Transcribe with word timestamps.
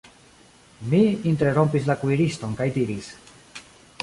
Mi 0.93 1.01
interrompis 1.33 1.85
la 1.91 1.97
kuiriston 2.05 2.59
kaj 2.63 2.71
diris: 2.79 3.15